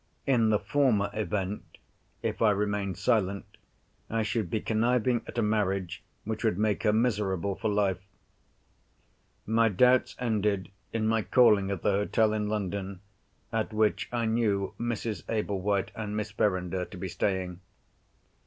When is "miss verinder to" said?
16.17-16.97